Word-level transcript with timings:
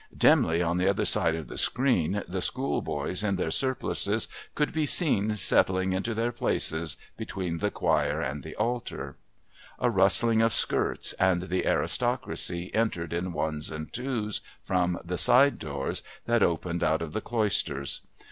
Dimly, 0.17 0.63
on 0.63 0.77
the 0.79 0.89
other 0.89 1.05
side 1.05 1.35
of 1.35 1.47
the 1.47 1.59
screen, 1.59 2.23
the 2.27 2.41
School 2.41 2.81
boys 2.81 3.23
in 3.23 3.35
their 3.35 3.51
surplices 3.51 4.27
could 4.55 4.73
be 4.73 4.87
seen 4.87 5.35
settling 5.35 5.93
into 5.93 6.15
their 6.15 6.31
places 6.31 6.97
between 7.17 7.59
the 7.59 7.69
choir 7.69 8.19
and 8.19 8.41
the 8.41 8.55
altar. 8.55 9.15
A 9.77 9.91
rustling 9.91 10.41
of 10.41 10.53
skirts, 10.53 11.13
and 11.19 11.43
the 11.43 11.67
aristocracy 11.67 12.73
entered 12.73 13.13
in 13.13 13.31
ones 13.31 13.69
and 13.69 13.93
twos 13.93 14.41
from 14.63 14.97
the 15.05 15.19
side 15.19 15.59
doors 15.59 16.01
that 16.25 16.41
opened 16.41 16.83
out 16.83 17.03
of 17.03 17.13
the 17.13 17.21
Cloisters. 17.21 18.01